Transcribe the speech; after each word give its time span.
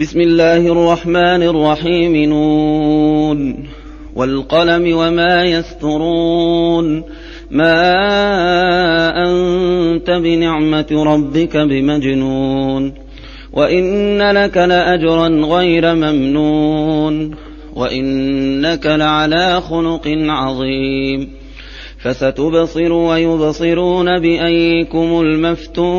بسم 0.00 0.20
الله 0.20 0.72
الرحمن 0.72 1.42
الرحيم. 1.42 2.30
نون. 2.30 3.54
والقلم 4.16 4.98
وما 4.98 5.44
يسترون. 5.44 7.02
ما 7.50 7.92
أنت 9.26 10.10
بنعمة 10.10 10.86
ربك 10.92 11.56
بمجنون. 11.56 12.92
وإن 13.52 14.22
لك 14.22 14.56
لأجرا 14.56 15.28
غير 15.28 15.94
ممنون. 15.94 17.34
وإنك 17.76 18.86
لعلى 18.86 19.60
خلق 19.60 20.08
عظيم. 20.28 21.30
فستبصر 22.02 22.92
ويبصرون 22.92 24.18
بأيكم 24.18 25.20
المفتون. 25.20 25.98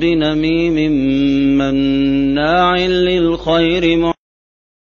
بنميم 0.00 0.92
مناع 1.58 2.76
للخير 2.76 4.14